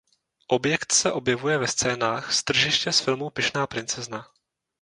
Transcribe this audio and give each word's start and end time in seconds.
Objekt 0.47 0.91
se 0.91 1.11
objevuje 1.13 1.57
ve 1.57 1.67
scénách 1.67 2.33
z 2.33 2.43
tržiště 2.43 2.91
z 2.91 2.99
filmu 2.99 3.29
Pyšná 3.29 3.67
princezna. 3.67 4.31